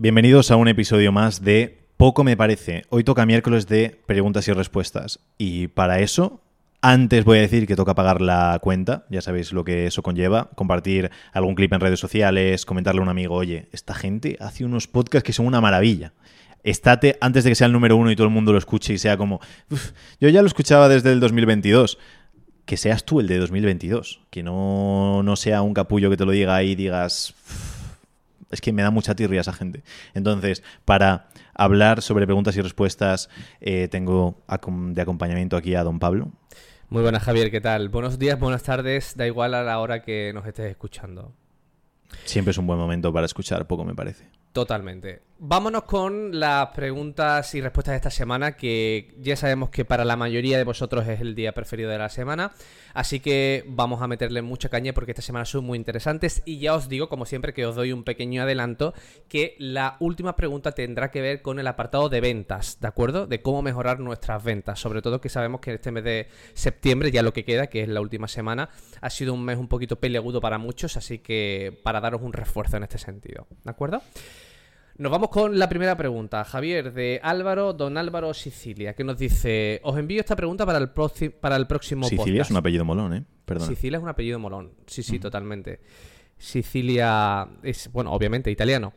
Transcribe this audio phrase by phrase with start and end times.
[0.00, 2.84] Bienvenidos a un episodio más de Poco me parece.
[2.88, 5.18] Hoy toca miércoles de preguntas y respuestas.
[5.38, 6.40] Y para eso,
[6.80, 9.06] antes voy a decir que toca pagar la cuenta.
[9.10, 10.50] Ya sabéis lo que eso conlleva.
[10.54, 14.86] Compartir algún clip en redes sociales, comentarle a un amigo, oye, esta gente hace unos
[14.86, 16.12] podcasts que son una maravilla.
[16.62, 18.98] Estate antes de que sea el número uno y todo el mundo lo escuche y
[18.98, 19.90] sea como, "Uf,
[20.20, 21.98] yo ya lo escuchaba desde el 2022
[22.66, 26.30] que seas tú el de 2022, que no, no sea un capullo que te lo
[26.30, 27.34] diga y digas,
[28.50, 29.82] es que me da mucha tirria esa gente.
[30.14, 33.28] Entonces, para hablar sobre preguntas y respuestas,
[33.60, 36.32] eh, tengo de acompañamiento aquí a don Pablo.
[36.88, 37.90] Muy buenas, Javier, ¿qué tal?
[37.90, 41.34] Buenos días, buenas tardes, da igual a la hora que nos estés escuchando.
[42.24, 44.30] Siempre es un buen momento para escuchar, poco me parece.
[44.58, 45.20] Totalmente.
[45.38, 50.16] Vámonos con las preguntas y respuestas de esta semana, que ya sabemos que para la
[50.16, 52.50] mayoría de vosotros es el día preferido de la semana.
[52.92, 56.42] Así que vamos a meterle mucha caña porque esta semana son muy interesantes.
[56.44, 58.94] Y ya os digo, como siempre, que os doy un pequeño adelanto,
[59.28, 63.28] que la última pregunta tendrá que ver con el apartado de ventas, ¿de acuerdo?
[63.28, 64.80] De cómo mejorar nuestras ventas.
[64.80, 67.88] Sobre todo que sabemos que este mes de septiembre, ya lo que queda, que es
[67.88, 68.70] la última semana,
[69.00, 70.96] ha sido un mes un poquito peleagudo para muchos.
[70.96, 74.02] Así que para daros un refuerzo en este sentido, ¿de acuerdo?
[74.98, 79.80] Nos vamos con la primera pregunta, Javier, de Álvaro, don Álvaro Sicilia, que nos dice,
[79.84, 80.90] os envío esta pregunta para el,
[81.40, 83.24] para el próximo Sicilia es un apellido molón, ¿eh?
[83.44, 83.68] Perdón.
[83.68, 85.78] Sicilia es un apellido molón, sí, sí, totalmente.
[86.36, 88.92] Sicilia es, bueno, obviamente, italiano.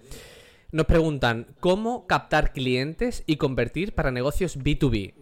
[0.71, 5.13] Nos preguntan, ¿cómo captar clientes y convertir para negocios B2B?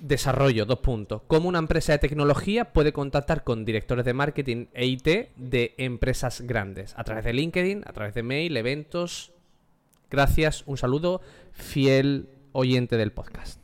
[0.00, 1.20] Desarrollo, dos puntos.
[1.26, 6.40] ¿Cómo una empresa de tecnología puede contactar con directores de marketing e IT de empresas
[6.40, 6.94] grandes?
[6.96, 9.33] A través de LinkedIn, a través de mail, eventos.
[10.14, 13.63] Gracias, un saludo, fiel oyente del podcast.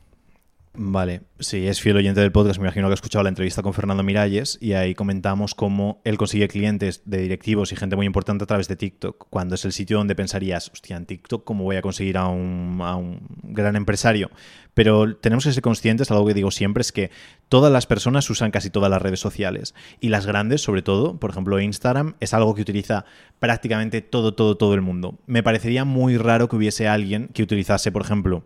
[0.73, 3.73] Vale, sí, es fiel oyente del podcast, me imagino que ha escuchado la entrevista con
[3.73, 8.45] Fernando Miralles y ahí comentamos cómo él consigue clientes de directivos y gente muy importante
[8.45, 11.75] a través de TikTok, cuando es el sitio donde pensarías, hostia, en TikTok, ¿cómo voy
[11.75, 14.31] a conseguir a un, a un gran empresario?
[14.73, 17.11] Pero tenemos que ser conscientes, algo que digo siempre, es que
[17.49, 21.31] todas las personas usan casi todas las redes sociales y las grandes, sobre todo, por
[21.31, 23.03] ejemplo, Instagram, es algo que utiliza
[23.39, 25.19] prácticamente todo, todo, todo el mundo.
[25.27, 28.45] Me parecería muy raro que hubiese alguien que utilizase, por ejemplo,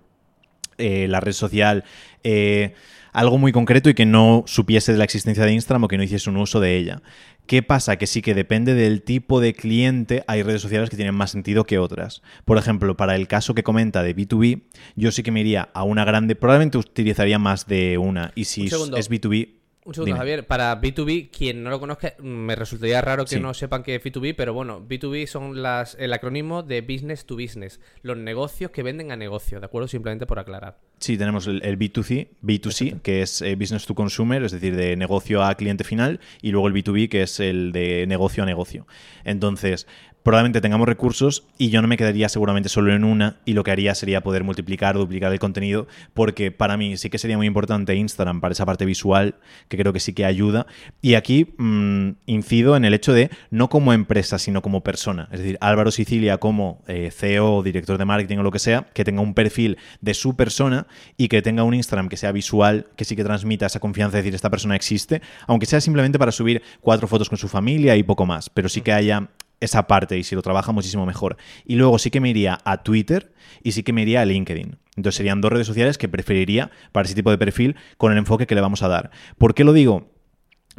[0.77, 1.83] eh, la red social,
[2.23, 2.73] eh,
[3.13, 6.03] algo muy concreto y que no supiese de la existencia de Instagram o que no
[6.03, 7.01] hiciese un uso de ella.
[7.47, 7.97] ¿Qué pasa?
[7.97, 11.63] Que sí que depende del tipo de cliente, hay redes sociales que tienen más sentido
[11.63, 12.21] que otras.
[12.43, 14.63] Por ejemplo, para el caso que comenta de B2B,
[14.95, 18.31] yo sí que me iría a una grande, probablemente utilizaría más de una.
[18.35, 18.97] Y si Un es segundo.
[18.97, 19.54] B2B...
[19.85, 20.17] Un segundo, dime.
[20.17, 20.47] Javier.
[20.47, 23.39] Para B2B, quien no lo conozca, me resultaría raro que Sí.
[23.39, 27.35] no sepan qué es B2B, pero bueno, B2B son las, el acrónimo de Business to
[27.35, 27.79] Business.
[28.01, 29.87] Los negocios que venden a negocio, ¿de acuerdo?
[29.87, 30.79] Simplemente por aclarar.
[30.97, 34.95] Sí, tenemos el, el B2C, B2C, que es eh, Business to Consumer, es decir, de
[34.95, 38.87] negocio a cliente final, y luego el B2B, que es el de negocio a negocio.
[39.23, 39.85] Entonces,
[40.25, 43.69] probablemente tengamos recursos y yo no me quedaría seguramente solo en una y lo que
[43.69, 47.93] haría sería poder multiplicar duplicar el contenido porque para mí sí que sería muy importante
[47.93, 49.35] Instagram para esa parte visual
[49.67, 50.65] que creo que sí que ayuda.
[50.99, 55.29] Y aquí mm, incido en el hecho de no como empresa sino como persona.
[55.31, 58.87] Es decir Álvaro Sicilia como eh, CEO o director de marketing o lo que sea
[58.95, 60.87] que tenga un perfil de su persona
[61.17, 64.23] y que tenga un Instagram que sea visual que sí que transmita esa confianza de
[64.23, 68.01] decir esta persona existe aunque sea simplemente para subir cuatro fotos con su familia y
[68.01, 69.29] poco más pero sí que haya
[69.59, 71.37] esa parte y si lo trabaja muchísimo mejor.
[71.65, 73.33] Y luego sí que me iría a Twitter
[73.63, 74.77] y sí que me iría a LinkedIn.
[74.95, 78.47] Entonces serían dos redes sociales que preferiría para ese tipo de perfil con el enfoque
[78.47, 79.11] que le vamos a dar.
[79.37, 80.11] ¿Por qué lo digo?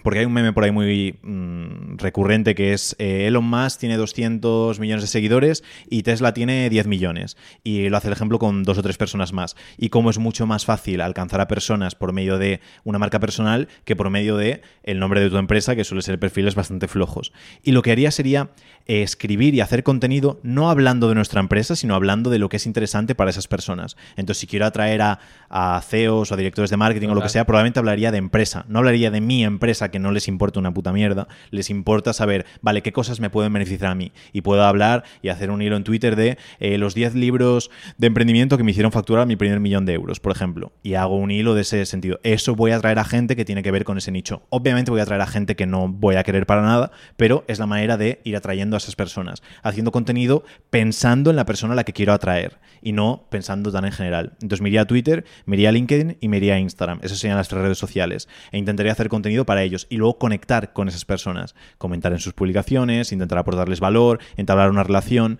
[0.02, 1.65] Porque hay un meme por ahí muy mm,
[2.06, 6.86] recurrente que es eh, Elon Musk tiene 200 millones de seguidores y Tesla tiene 10
[6.86, 7.36] millones.
[7.64, 9.56] Y lo hace el ejemplo con dos o tres personas más.
[9.76, 13.68] Y cómo es mucho más fácil alcanzar a personas por medio de una marca personal
[13.84, 17.32] que por medio de el nombre de tu empresa, que suele ser perfiles bastante flojos.
[17.62, 18.50] Y lo que haría sería
[18.86, 22.58] eh, escribir y hacer contenido no hablando de nuestra empresa, sino hablando de lo que
[22.58, 23.96] es interesante para esas personas.
[24.16, 25.18] Entonces, si quiero atraer a,
[25.48, 28.64] a CEOs o a directores de marketing o lo que sea, probablemente hablaría de empresa.
[28.68, 31.26] No hablaría de mi empresa, que no les importa una puta mierda.
[31.50, 34.12] Les importa saber, vale, qué cosas me pueden beneficiar a mí.
[34.32, 38.06] Y puedo hablar y hacer un hilo en Twitter de eh, los 10 libros de
[38.06, 40.72] emprendimiento que me hicieron facturar mi primer millón de euros, por ejemplo.
[40.82, 42.20] Y hago un hilo de ese sentido.
[42.22, 44.42] Eso voy a atraer a gente que tiene que ver con ese nicho.
[44.50, 47.58] Obviamente voy a atraer a gente que no voy a querer para nada, pero es
[47.58, 49.42] la manera de ir atrayendo a esas personas.
[49.62, 53.84] Haciendo contenido pensando en la persona a la que quiero atraer y no pensando tan
[53.84, 54.36] en general.
[54.40, 57.00] Entonces me a Twitter, me a LinkedIn y me iría a Instagram.
[57.02, 58.28] Esas serían las tres redes sociales.
[58.52, 61.54] E intentaría hacer contenido para ellos y luego conectar con esas personas.
[61.78, 65.38] Comentar en sus publicaciones, intentar aportarles valor, entablar una relación.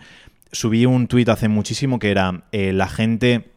[0.53, 3.51] Subí un tuit hace muchísimo que era eh, la gente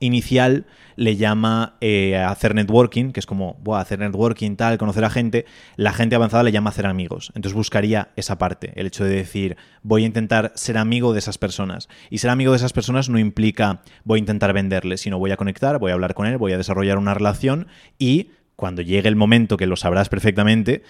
[0.00, 0.66] inicial
[0.96, 5.44] le llama eh, hacer networking, que es como, Buah, hacer networking, tal, conocer a gente.
[5.76, 7.32] La gente avanzada le llama hacer amigos.
[7.34, 11.38] Entonces buscaría esa parte, el hecho de decir, voy a intentar ser amigo de esas
[11.38, 11.88] personas.
[12.10, 15.36] Y ser amigo de esas personas no implica voy a intentar venderle, sino voy a
[15.36, 17.66] conectar, voy a hablar con él, voy a desarrollar una relación
[17.98, 20.82] y cuando llegue el momento que lo sabrás perfectamente,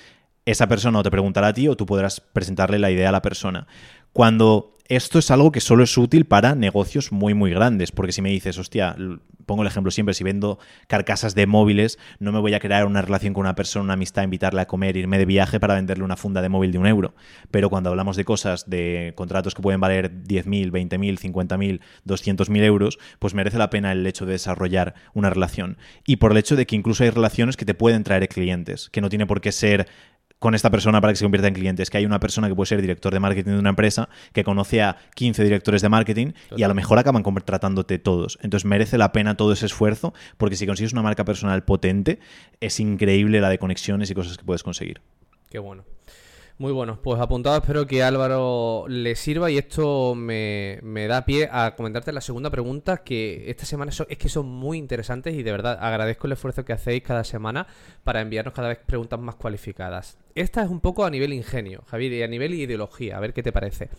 [0.46, 3.22] esa persona o te preguntará a ti o tú podrás presentarle la idea a la
[3.22, 3.66] persona.
[4.12, 8.22] Cuando esto es algo que solo es útil para negocios muy, muy grandes, porque si
[8.22, 8.96] me dices, hostia,
[9.44, 13.02] pongo el ejemplo siempre, si vendo carcasas de móviles, no me voy a crear una
[13.02, 16.16] relación con una persona, una amistad, invitarle a comer, irme de viaje para venderle una
[16.16, 17.14] funda de móvil de un euro.
[17.50, 22.98] Pero cuando hablamos de cosas, de contratos que pueden valer 10.000, 20.000, 50.000, 200.000 euros,
[23.18, 25.78] pues merece la pena el hecho de desarrollar una relación.
[26.06, 29.00] Y por el hecho de que incluso hay relaciones que te pueden traer clientes, que
[29.00, 29.88] no tiene por qué ser
[30.38, 31.90] con esta persona para que se convierta en clientes.
[31.90, 34.82] Que hay una persona que puede ser director de marketing de una empresa que conoce
[34.82, 38.38] a 15 directores de marketing y a lo mejor acaban contratándote todos.
[38.42, 42.18] Entonces merece la pena todo ese esfuerzo porque si consigues una marca personal potente,
[42.60, 45.00] es increíble la de conexiones y cosas que puedes conseguir.
[45.50, 45.84] Qué bueno.
[46.58, 51.76] Muy bueno, pues apuntado, espero que Álvaro le sirva y esto me, da pie a
[51.76, 55.76] comentarte la segunda pregunta que esta semana es que son muy interesantes y de verdad
[55.78, 57.66] agradezco el esfuerzo que hacéis cada semana
[58.04, 60.16] para enviarnos cada vez preguntas más cualificadas.
[60.34, 63.42] Esta es un poco a nivel ingenio, Javier, y a nivel ideología, a ver qué
[63.42, 63.90] te parece.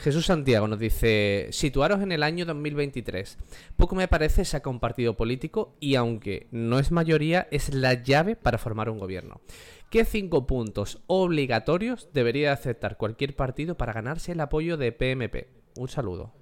[0.00, 3.38] Jesús Santiago nos dice, situaros en el año 2023.
[3.76, 8.34] Poco me parece saca un partido político y aunque no es mayoría, es la llave
[8.34, 9.42] para formar un gobierno.
[9.90, 15.48] ¿Qué cinco puntos obligatorios debería aceptar cualquier partido para ganarse el apoyo de PMP?
[15.76, 16.32] Un saludo.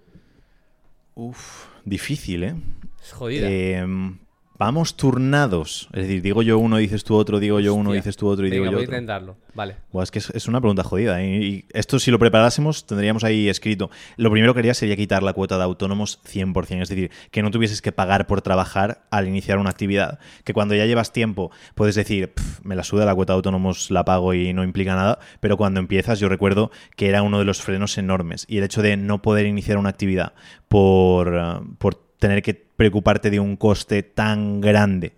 [1.15, 2.55] Uf, difícil, ¿eh?
[3.03, 3.49] Es jodida.
[3.49, 4.19] Em,
[4.59, 5.89] Vamos turnados.
[5.93, 8.51] Es decir, digo yo uno, dices tú otro, digo yo uno, dices tú otro y
[8.51, 8.93] digo yo voy otro.
[8.93, 9.37] a intentarlo.
[9.55, 9.77] Vale.
[10.03, 11.23] es que es, una pregunta jodida.
[11.23, 11.37] ¿eh?
[11.37, 13.89] Y esto, si lo preparásemos, tendríamos ahí escrito.
[14.17, 16.83] Lo primero que haría sería quitar la cuota de autónomos 100%.
[16.83, 20.19] Es decir, que no tuvieses que pagar por trabajar al iniciar una actividad.
[20.43, 22.33] Que cuando ya llevas tiempo puedes decir,
[22.65, 25.21] me la suda la cuota de autónomos, la pago y no implica nada.
[25.39, 28.45] Pero cuando empiezas, yo recuerdo que era uno de los frenos enormes.
[28.49, 30.33] Y el hecho de no poder iniciar una actividad
[30.67, 35.17] por, uh, por tener que preocuparte de un coste tan grande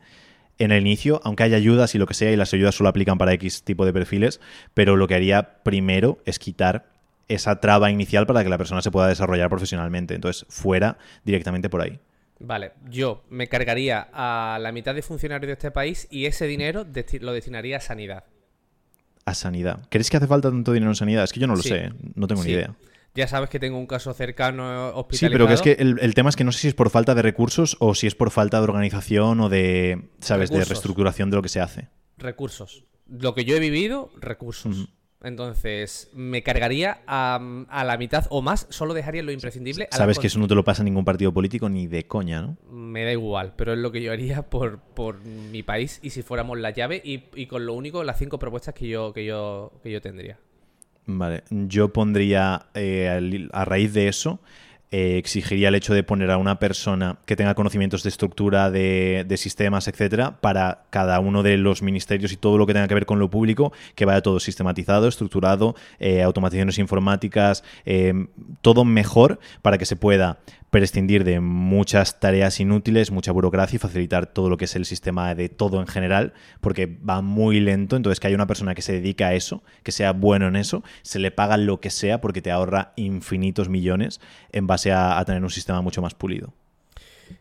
[0.58, 3.18] en el inicio, aunque haya ayudas y lo que sea, y las ayudas solo aplican
[3.18, 4.40] para X tipo de perfiles,
[4.72, 6.86] pero lo que haría primero es quitar
[7.28, 10.14] esa traba inicial para que la persona se pueda desarrollar profesionalmente.
[10.14, 12.00] Entonces, fuera directamente por ahí.
[12.38, 16.86] Vale, yo me cargaría a la mitad de funcionarios de este país y ese dinero
[17.20, 18.24] lo destinaría a sanidad.
[19.26, 19.86] A sanidad.
[19.90, 21.24] ¿Crees que hace falta tanto dinero en sanidad?
[21.24, 22.74] Es que yo no lo sé, no tengo ni idea.
[23.14, 25.30] Ya sabes que tengo un caso cercano hospitalizado.
[25.30, 27.14] Sí, pero que es que el, tema es que no sé si es por falta
[27.14, 31.36] de recursos o si es por falta de organización o de, ¿sabes?, de reestructuración de
[31.36, 31.88] lo que se hace.
[32.18, 32.84] Recursos.
[33.08, 34.88] Lo que yo he vivido, recursos.
[35.22, 37.38] Entonces, me cargaría a,
[37.84, 39.88] la mitad o más, solo dejaría lo imprescindible.
[39.90, 42.56] Sabes que eso no te lo pasa ningún partido político ni de coña, ¿no?
[42.70, 46.22] Me da igual, pero es lo que yo haría por, por mi país y si
[46.22, 49.72] fuéramos la llave y, y, con lo único, las cinco propuestas que yo, que yo,
[49.82, 50.38] que yo tendría.
[51.18, 54.40] Vale, yo pondría eh, a raíz de eso,
[54.92, 59.34] eh, exigiría el hecho de poner a una persona que tenga conocimientos de estructura de,
[59.36, 63.06] sistemas, etcétera, para cada uno de los ministerios y todo lo que tenga que ver
[63.06, 67.62] con lo público, que vaya todo sistematizado, estructurado, eh, automatizaciones informáticas,
[68.62, 70.38] todo mejor para que se pueda
[70.70, 75.34] prescindir de muchas tareas inútiles, mucha burocracia y facilitar todo lo que es el sistema
[75.34, 78.92] de todo en general, porque va muy lento, entonces que haya una persona que se
[78.92, 82.40] dedica a eso, que sea bueno en eso, se le paga lo que sea porque
[82.40, 84.20] te ahorra infinitos millones
[84.52, 86.52] en base a, tener un sistema mucho más pulido.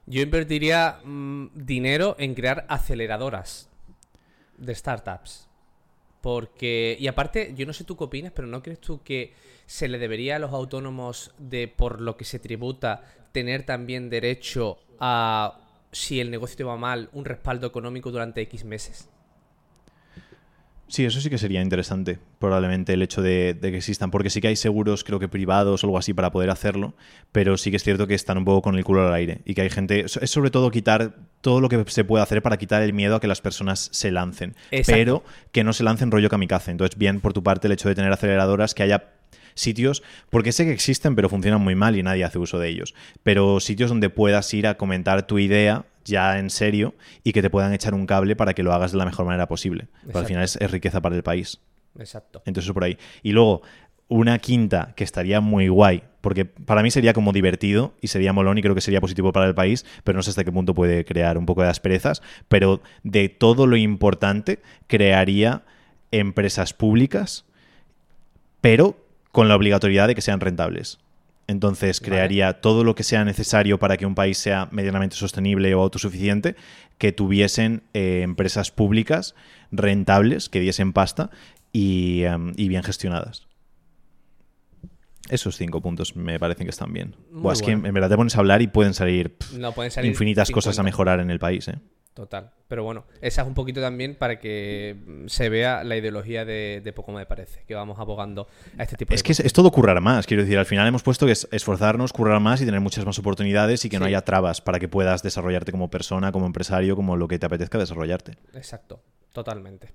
[0.05, 3.69] Yo invertiría mm, dinero en crear aceleradoras
[4.57, 5.48] de startups.
[6.21, 9.33] Porque, y aparte, yo no sé tú qué opinas, pero ¿no crees tú que
[9.65, 14.79] se le debería a los autónomos de por lo que se tributa tener también derecho
[14.99, 15.61] a,
[15.91, 19.09] si el negocio te va mal, un respaldo económico durante X meses?
[20.89, 24.47] Sí, eso sí que sería interesante, probablemente el hecho de, que existan, porque sí que
[24.47, 26.95] hay seguros, creo que privados o algo así para poder hacerlo,
[27.31, 29.53] pero sí que es cierto que están un poco con el culo al aire y
[29.53, 32.81] que hay gente, es sobre todo quitar todo lo que se puede hacer para quitar
[32.81, 34.55] el miedo a que las personas se lancen,
[34.87, 36.71] pero que no se lancen rollo kamikaze.
[36.71, 39.18] Entonces, bien por tu parte el hecho de tener aceleradoras, que haya
[39.59, 42.95] sitios, porque sé que existen, pero funcionan muy mal y nadie hace uso de ellos.
[43.23, 47.49] Pero sitios donde puedas ir a comentar tu idea ya en serio y que te
[47.49, 49.87] puedan echar un cable para que lo hagas de la mejor manera posible.
[50.13, 51.59] al final es, riqueza para el país.
[51.97, 52.41] Exacto.
[52.45, 52.97] Entonces, por ahí.
[53.23, 53.61] Y luego,
[54.07, 58.57] una quinta que estaría muy guay, porque para mí sería como divertido y sería molón
[58.57, 61.05] y creo que sería positivo para el país, pero no sé hasta qué punto puede
[61.05, 65.63] crear un poco de asperezas, pero de todo lo importante crearía
[66.11, 67.45] empresas públicas,
[68.61, 68.97] pero
[69.31, 70.99] con la obligatoriedad de que sean rentables.
[71.47, 75.81] Entonces crearía todo lo que sea necesario para que un país sea medianamente sostenible o
[75.81, 76.55] autosuficiente,
[76.99, 79.33] que tuviesen eh, empresas públicas
[79.71, 81.31] rentables, que diesen pasta
[81.73, 83.47] y, em, y bien gestionadas.
[85.29, 87.15] Esos cinco puntos me parecen que están bien.
[87.31, 89.91] Buah, es que en verdad te pones a hablar y pueden salir pff, No pueden
[89.91, 90.83] salir infinitas cosas a 50.
[90.83, 91.67] mejorar en el país.
[91.67, 91.75] ¿eh?
[92.13, 92.51] Total.
[92.67, 96.81] Pero bueno, esa es un poquito también para que mm, se vea la ideología de,
[96.83, 98.47] de Poco Me Parece, que vamos abogando
[98.77, 100.85] a este tipo Es de que es, es todo currar más, quiero decir, al final
[100.87, 104.05] hemos puesto que es esforzarnos, currar más y tener muchas más oportunidades y que no
[104.05, 107.77] haya trabas para que puedas desarrollarte como persona, como empresario, como lo que te apetezca
[107.77, 108.33] desarrollarte.
[108.53, 109.01] Exacto,
[109.31, 109.93] totalmente.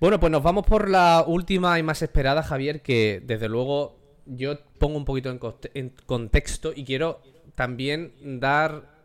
[0.00, 4.58] Bueno, pues nos vamos por la última y más esperada, Javier, que desde luego yo
[4.78, 7.22] pongo un poquito en, conte- en contexto y quiero
[7.54, 8.96] también dar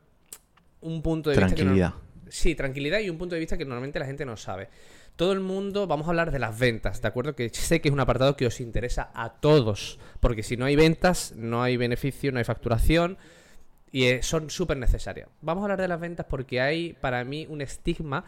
[0.81, 1.93] un punto de vista Tranquilidad.
[2.31, 4.69] Sí, tranquilidad y un punto de vista que normalmente la gente no sabe.
[5.17, 7.35] Todo el mundo, vamos a hablar de las ventas, ¿de acuerdo?
[7.35, 10.77] Que sé que es un apartado que os interesa a todos, porque si no hay
[10.77, 13.17] ventas, no hay beneficio, no hay facturación
[13.91, 15.27] y eh, son súper necesarias.
[15.41, 18.23] Vamos a hablar de las ventas porque hay para mí un estigma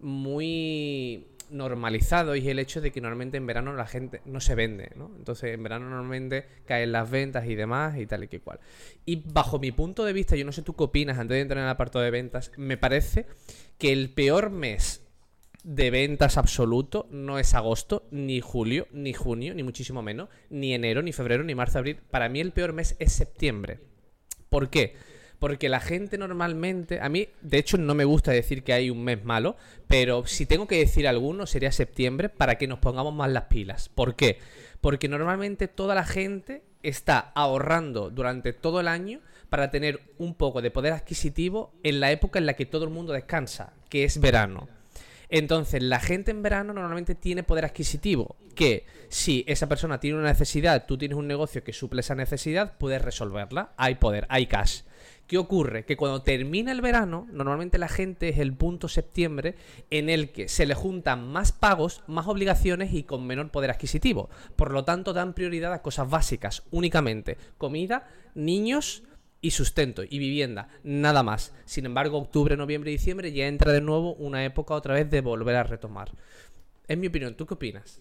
[0.00, 4.90] muy normalizado y el hecho de que normalmente en verano la gente no se vende,
[4.96, 5.12] ¿no?
[5.16, 8.60] Entonces en verano normalmente caen las ventas y demás y tal y que cual.
[9.04, 11.58] Y bajo mi punto de vista, yo no sé tú qué opinas antes de entrar
[11.58, 13.26] en el apartado de ventas, me parece
[13.78, 15.02] que el peor mes
[15.64, 21.02] de ventas absoluto no es agosto, ni julio, ni junio, ni muchísimo menos, ni enero,
[21.02, 22.00] ni febrero, ni marzo, abril.
[22.10, 23.80] Para mí el peor mes es septiembre.
[24.48, 24.96] ¿Por qué?
[25.42, 29.02] Porque la gente normalmente, a mí de hecho no me gusta decir que hay un
[29.02, 29.56] mes malo,
[29.88, 33.88] pero si tengo que decir alguno sería septiembre para que nos pongamos más las pilas.
[33.88, 34.38] ¿Por qué?
[34.80, 39.18] Porque normalmente toda la gente está ahorrando durante todo el año
[39.48, 42.90] para tener un poco de poder adquisitivo en la época en la que todo el
[42.90, 44.68] mundo descansa, que es verano.
[45.34, 50.28] Entonces, la gente en verano normalmente tiene poder adquisitivo, que si esa persona tiene una
[50.28, 54.82] necesidad, tú tienes un negocio que suple esa necesidad, puedes resolverla, hay poder, hay cash.
[55.26, 55.86] ¿Qué ocurre?
[55.86, 59.54] Que cuando termina el verano, normalmente la gente es el punto septiembre
[59.88, 64.28] en el que se le juntan más pagos, más obligaciones y con menor poder adquisitivo.
[64.54, 69.04] Por lo tanto, dan prioridad a cosas básicas, únicamente comida, niños
[69.42, 71.52] y sustento y vivienda, nada más.
[71.66, 75.20] Sin embargo, octubre, noviembre y diciembre ya entra de nuevo una época otra vez de
[75.20, 76.12] volver a retomar.
[76.88, 78.00] En mi opinión, ¿tú qué opinas?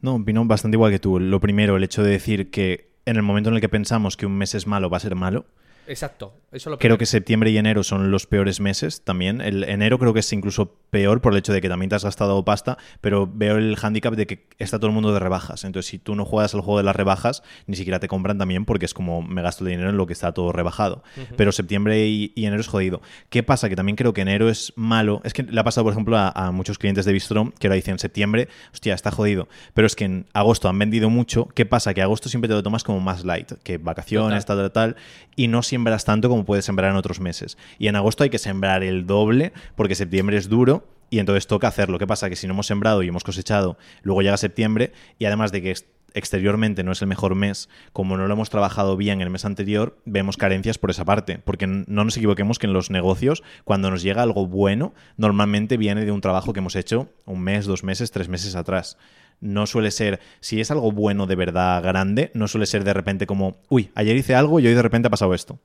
[0.00, 1.18] No, opino bastante igual que tú.
[1.18, 4.26] Lo primero, el hecho de decir que en el momento en el que pensamos que
[4.26, 5.46] un mes es malo, va a ser malo.
[5.86, 9.40] Exacto, eso lo Creo que septiembre y enero son los peores meses también.
[9.40, 12.04] El enero creo que es incluso peor por el hecho de que también te has
[12.04, 15.64] gastado pasta, pero veo el hándicap de que está todo el mundo de rebajas.
[15.64, 18.64] Entonces, si tú no juegas al juego de las rebajas, ni siquiera te compran también
[18.64, 21.02] porque es como me gasto el dinero en lo que está todo rebajado.
[21.36, 23.00] Pero septiembre y, y enero es jodido.
[23.30, 23.68] ¿Qué pasa?
[23.68, 25.20] Que también creo que enero es malo.
[25.24, 27.76] Es que le ha pasado, por ejemplo, a, a muchos clientes de Bistro que ahora
[27.76, 29.48] dicen septiembre, hostia, está jodido.
[29.74, 31.48] Pero es que en agosto han vendido mucho.
[31.54, 31.94] ¿Qué pasa?
[31.94, 34.96] Que agosto siempre te lo tomas como más light, que vacaciones, tal, tal, tal,
[35.36, 37.58] y no siembras tanto como puedes sembrar en otros meses.
[37.78, 41.68] Y en agosto hay que sembrar el doble porque septiembre es duro y entonces toca
[41.68, 41.98] hacerlo.
[41.98, 42.30] ¿Qué pasa?
[42.30, 45.70] Que si no hemos sembrado y hemos cosechado, luego llega septiembre y además de que
[45.72, 49.44] ex- exteriormente no es el mejor mes, como no lo hemos trabajado bien el mes
[49.44, 51.38] anterior, vemos carencias por esa parte.
[51.44, 56.06] Porque no nos equivoquemos que en los negocios, cuando nos llega algo bueno, normalmente viene
[56.06, 58.96] de un trabajo que hemos hecho un mes, dos meses, tres meses atrás.
[59.40, 63.26] No suele ser, si es algo bueno de verdad grande, no suele ser de repente
[63.26, 65.58] como, uy, ayer hice algo y hoy de repente ha pasado esto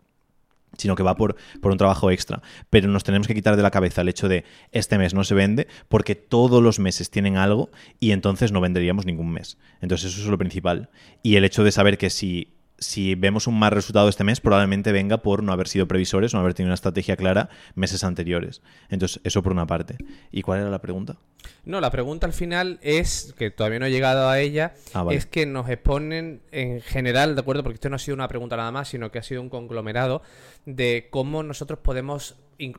[0.78, 2.42] sino que va por, por un trabajo extra.
[2.70, 5.36] Pero nos tenemos que quitar de la cabeza el hecho de este mes no se
[5.36, 9.58] vende porque todos los meses tienen algo y entonces no venderíamos ningún mes.
[9.82, 10.90] Entonces eso es lo principal.
[11.24, 14.92] Y el hecho de saber que si, si vemos un mal resultado este mes, probablemente
[14.92, 18.62] venga por no haber sido previsores, no haber tenido una estrategia clara meses anteriores.
[18.90, 19.98] Entonces eso por una parte.
[20.32, 21.18] ¿Y cuál era la pregunta?
[21.65, 25.17] No, la pregunta al final es, que todavía no he llegado a ella, Ah, vale.
[25.17, 27.63] es que nos exponen en general, ¿de acuerdo?
[27.63, 30.21] Porque esto no ha sido una pregunta nada más, sino que ha sido un conglomerado
[30.65, 32.36] de cómo nosotros podemos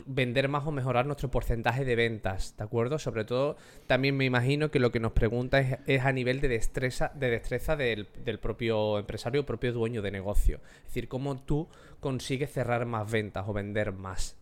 [0.07, 3.01] vender más o mejorar nuestro porcentaje de ventas, ¿de acuerdo?
[3.01, 3.57] Sobre todo,
[3.89, 7.31] también me imagino que lo que nos pregunta es, es a nivel de destreza, de
[7.31, 10.61] destreza del, del propio empresario, propio dueño de negocio.
[10.83, 14.37] Es decir, cómo tú consigues cerrar más ventas o vender más.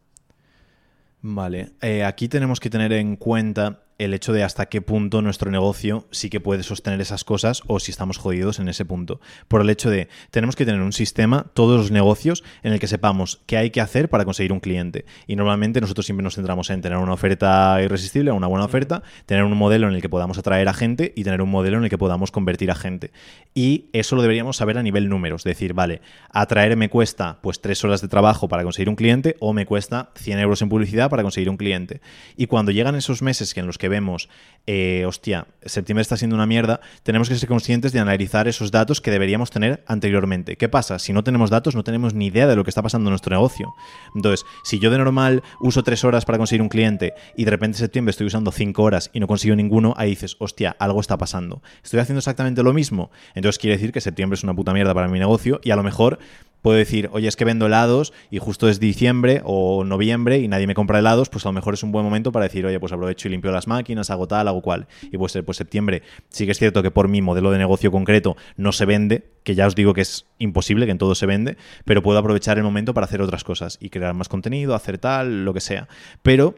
[1.23, 5.51] Vale, Eh, aquí tenemos que tener en cuenta el hecho de hasta qué punto nuestro
[5.51, 9.21] negocio sí que puede sostener esas cosas o si estamos jodidos en ese punto.
[9.47, 12.87] Por el hecho de, tenemos que tener un sistema, todos los negocios, en el que
[12.87, 15.05] sepamos qué hay que hacer para conseguir un cliente.
[15.27, 19.45] Y normalmente nosotros siempre nos centramos en tener una oferta irresistible, una buena oferta, tener
[19.45, 21.91] un modelo en el que podamos atraer a gente y tener un modelo en el
[21.91, 23.11] que podamos convertir a gente.
[23.55, 27.85] Y eso lo deberíamos saber a nivel números, decir, vale, atraer me cuesta pues tres
[27.85, 31.23] horas de trabajo para conseguir un cliente o me cuesta 100 euros en publicidad para
[31.23, 32.01] conseguir un cliente.
[32.39, 34.31] Y cuando llegan esos meses en los que vemos,
[34.73, 39.01] eh, hostia, septiembre está siendo una mierda, tenemos que ser conscientes de analizar esos datos
[39.01, 40.55] que deberíamos tener anteriormente.
[40.55, 41.01] ¿Qué pasa?
[41.01, 43.35] Si no tenemos datos, no tenemos ni idea de lo que está pasando en nuestro
[43.35, 43.75] negocio.
[44.15, 47.79] Entonces, si yo de normal uso tres horas para conseguir un cliente y de repente
[47.79, 51.19] en septiembre estoy usando cinco horas y no consigo ninguno, ahí dices, hostia, algo está
[51.19, 51.63] pasando.
[51.83, 53.11] Estoy haciendo exactamente lo mismo.
[53.35, 55.83] Entonces quiere decir que septiembre es una puta mierda para mi negocio y a lo
[55.83, 56.21] mejor
[56.63, 60.67] puedo decir, oye, es que vendo helados y justo es diciembre o noviembre y nadie
[60.67, 62.93] me compra helados, pues a lo mejor es un buen momento para decir, oye, pues
[62.93, 64.87] aprovecho y limpio las máquinas, hago tal, hago cual.
[65.11, 68.37] Y pues, pues septiembre sí que es cierto que por mi modelo de negocio concreto
[68.57, 71.57] no se vende, que ya os digo que es imposible, que en todo se vende,
[71.85, 75.45] pero puedo aprovechar el momento para hacer otras cosas y crear más contenido, hacer tal,
[75.45, 75.89] lo que sea.
[76.23, 76.55] Pero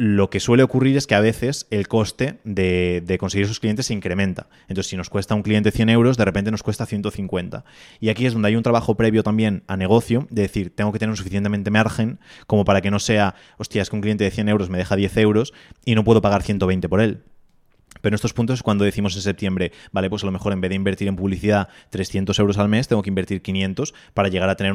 [0.00, 3.92] lo que suele ocurrir es que a veces el coste de, conseguir esos clientes se
[3.92, 4.48] incrementa.
[4.62, 7.66] Entonces, si nos cuesta un cliente 100 euros, de repente nos cuesta 150.
[8.00, 10.98] Y aquí es donde hay un trabajo previo también a negocio, de decir, tengo que
[10.98, 14.48] tener suficientemente margen como para que no sea, hostia, es que un cliente de 100
[14.48, 15.52] euros me deja 10 euros
[15.84, 17.22] y no puedo pagar 120 por él.
[18.00, 20.60] Pero en estos puntos es cuando decimos en septiembre, vale, pues a lo mejor en
[20.60, 24.48] vez de invertir en publicidad 300 euros al mes, tengo que invertir 500 para llegar
[24.48, 24.72] a tener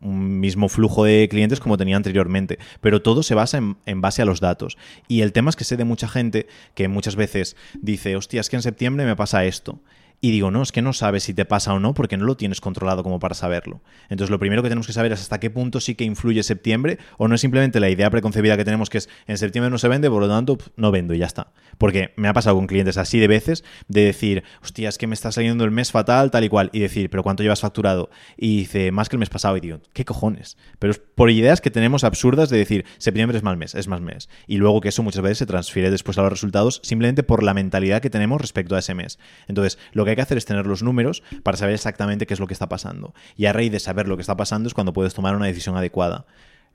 [0.00, 4.24] un mismo flujo de clientes como tenía anteriormente, pero todo se basa en, base a
[4.24, 4.76] los datos.
[5.08, 8.50] Y el tema es que sé de mucha gente que muchas veces dice, hostia, es
[8.50, 9.80] que en septiembre me pasa esto.
[10.24, 12.36] Y digo, no, es que no sabes si te pasa o no porque no lo
[12.36, 13.82] tienes controlado como para saberlo.
[14.08, 16.98] Entonces, lo primero que tenemos que saber es hasta qué punto sí que influye septiembre
[17.18, 19.88] o no es simplemente la idea preconcebida que tenemos que es en septiembre no se
[19.88, 21.50] vende, por lo tanto no vendo y ya está.
[21.76, 25.14] Porque me ha pasado con clientes así de veces de decir, hostia, es que me
[25.14, 28.08] está saliendo el mes fatal, tal y cual, y decir, pero ¿cuánto llevas facturado?
[28.36, 30.56] Y dice, más que el mes pasado, y digo, ¿qué cojones?
[30.78, 34.00] Pero es por ideas que tenemos absurdas de decir, septiembre es mal mes, es más
[34.00, 34.28] mes.
[34.46, 37.54] Y luego que eso muchas veces se transfiere después a los resultados simplemente por la
[37.54, 39.18] mentalidad que tenemos respecto a ese mes.
[39.48, 42.40] Entonces, lo que hay que hacer es tener los números para saber exactamente qué es
[42.40, 43.14] lo que está pasando.
[43.36, 45.76] Y a raíz de saber lo que está pasando es cuando puedes tomar una decisión
[45.76, 46.26] adecuada.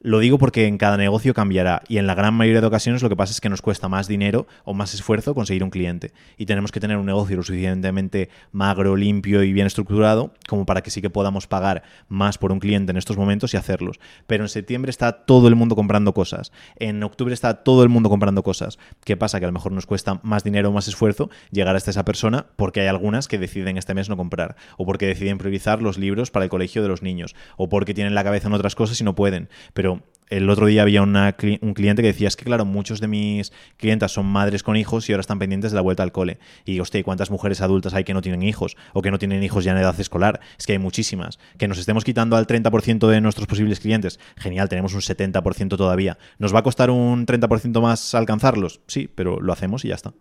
[0.07, 3.09] Lo digo porque en cada negocio cambiará y en la gran mayoría de ocasiones lo
[3.09, 6.45] que pasa es que nos cuesta más dinero o más esfuerzo conseguir un cliente y
[6.45, 10.91] tenemos que tener un negocio lo suficientemente magro, limpio y bien estructurado como para que
[10.91, 13.99] sí que podamos pagar más por un cliente en estos momentos y hacerlos.
[14.27, 18.07] Pero en septiembre está todo el mundo comprando cosas, en octubre está todo el mundo
[18.07, 18.79] comprando cosas.
[19.03, 19.39] ¿Qué pasa?
[19.39, 22.45] Que a lo mejor nos cuesta más dinero o más esfuerzo llegar hasta esa persona
[22.55, 26.31] porque hay algunas que deciden este mes no comprar o porque deciden priorizar los libros
[26.31, 29.03] para el colegio de los niños o porque tienen la cabeza en otras cosas y
[29.03, 29.49] no pueden.
[29.73, 29.96] Pero
[30.29, 34.11] el otro día había un cliente que decía, es que claro, muchos de mis clientas
[34.11, 36.37] son madres con hijos y ahora están pendientes de la vuelta al cole.
[36.65, 38.75] Y hostia, ¿cuántas mujeres adultas hay que no tienen hijos?
[38.93, 40.41] O que no tienen hijos ya en edad escolar.
[40.57, 41.39] Es que hay muchísimas.
[41.57, 44.19] Que nos estemos quitando al 30% de nuestros posibles clientes.
[44.35, 46.17] Genial, tenemos un 70% todavía.
[46.39, 48.81] ¿Nos va a costar un 30% más alcanzarlos?
[48.87, 50.13] Sí, pero lo hacemos y ya está.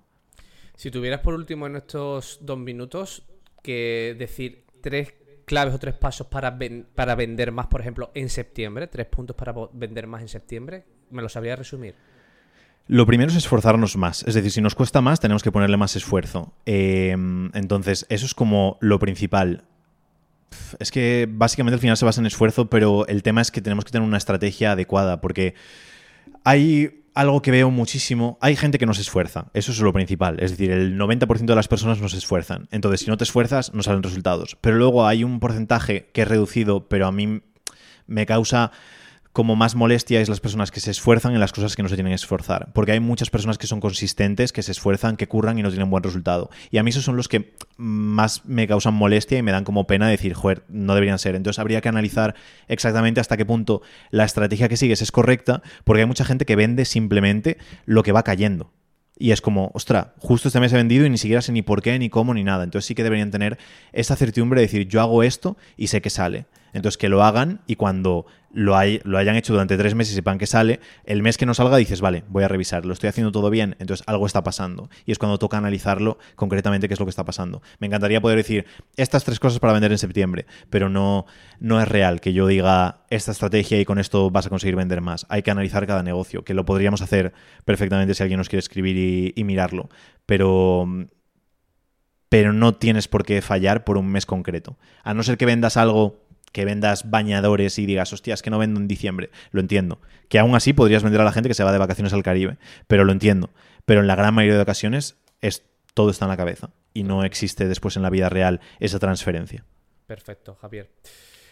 [0.77, 3.25] Si tuvieras por último en estos dos minutos
[3.63, 5.15] que decir tres
[5.47, 6.59] claves o tres pasos para,
[6.95, 8.89] para vender más, por ejemplo, en septiembre?
[8.89, 10.85] ¿Tres puntos para vender más en septiembre?
[11.11, 11.95] ¿Me lo sabría resumir?
[12.89, 14.23] Lo primero es esforzarnos más.
[14.25, 16.53] Es decir, si nos cuesta más, tenemos que ponerle más esfuerzo.
[16.67, 19.65] Em, entonces, eso es como lo principal.
[20.79, 23.85] Es que básicamente al final se basa en esfuerzo, pero el tema es que tenemos
[23.85, 25.55] que tener una estrategia adecuada, porque
[26.45, 28.39] hay algo que veo muchísimo.
[28.43, 30.37] Hay gente que no se esfuerza, eso es lo principal.
[30.39, 32.69] Es decir, el 90% de las personas no se esfuerzan.
[32.71, 34.59] Entonces, si no te esfuerzas, no salen resultados.
[34.61, 37.41] Pero luego hay un porcentaje que es reducido, pero a mí
[38.07, 38.71] me causa
[39.37, 41.95] como más molestia es las personas que se esfuerzan en las cosas que no se
[41.95, 42.73] tienen que esforzar.
[42.73, 45.91] Porque hay muchas personas que son consistentes, que se esfuerzan, que curran y no tienen
[45.91, 46.49] buen resultado.
[46.71, 49.87] Y a mí esos son los que más me causan molestia y me dan como
[49.87, 51.35] pena decir, joder, no deberían ser.
[51.35, 52.35] Entonces habría que analizar
[52.67, 56.57] exactamente hasta qué punto la estrategia que sigues es correcta, porque hay mucha gente que
[56.57, 58.73] vende simplemente lo que va cayendo.
[59.19, 61.83] Y es como, ostra, justo este mes he vendido y ni siquiera sé ni por
[61.83, 62.65] qué, ni cómo, ni nada.
[62.65, 63.59] Entonces sí que deberían tener
[63.93, 66.47] esa certidumbre de decir, yo hago esto y sé que sale.
[66.77, 70.37] Entonces que lo hagan y cuando lo, lo hayan hecho durante tres meses y sepan
[70.37, 73.33] que sale, el mes que no salga dices, vale, voy a revisar, lo estoy haciendo
[73.33, 74.91] todo bien, entonces algo está pasando.
[75.07, 77.63] Y es cuando toca analizarlo concretamente qué es lo que está pasando.
[77.79, 81.25] Me encantaría poder decir estas tres cosas para vender en septiembre, pero no,
[81.61, 85.01] no es real que yo diga esta estrategia y con esto vas a conseguir vender
[85.01, 85.25] más.
[85.31, 87.33] Hay que analizar cada negocio, que lo podríamos hacer
[87.65, 89.89] perfectamente si alguien nos quiere escribir y, y mirarlo.
[90.27, 90.87] Pero
[92.29, 94.77] pero no tienes por qué fallar por un mes concreto.
[95.05, 96.26] A no ser que vendas algo
[96.57, 99.29] que vendas bañadores y digas, hostias, que no vendo en diciembre.
[99.51, 100.01] Lo entiendo.
[100.31, 102.57] Que aún así podrías vender a la gente que se va de vacaciones al Caribe.
[102.87, 103.51] Pero lo entiendo.
[103.85, 106.71] Pero en la gran mayoría de ocasiones es, todo está en la cabeza.
[106.95, 109.67] Y no existe después en la vida real esa transferencia.
[110.07, 110.89] Perfecto, Javier.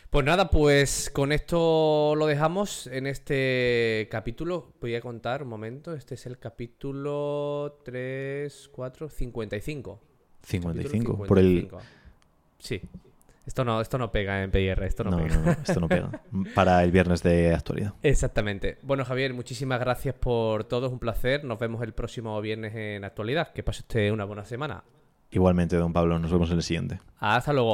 [0.08, 4.72] Pues nada, pues con esto lo dejamos en este capítulo.
[4.80, 5.92] Voy a contar un momento.
[5.92, 10.00] Este es el capítulo 3, 4, 55.
[10.46, 11.24] 55.
[11.24, 11.68] Por el.
[12.58, 12.80] Sí.
[13.46, 15.34] Esto no, esto no pega en PR, esto no, No, pega.
[15.36, 16.10] no, no, esto no pega.
[16.54, 17.92] Para el viernes de actualidad.
[18.02, 18.78] Exactamente.
[18.82, 21.44] Bueno, Javier, muchísimas gracias por todo, es un placer.
[21.44, 23.52] Nos vemos el próximo viernes en actualidad.
[23.52, 24.84] Que pase usted una buena semana.
[25.30, 27.00] Igualmente, don Pablo, nos vemos en el siguiente.
[27.18, 27.72] Hasta luego.